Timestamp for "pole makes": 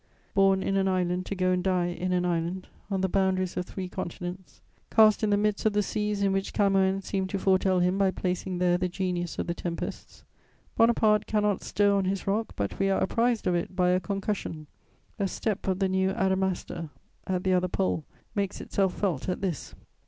17.67-18.59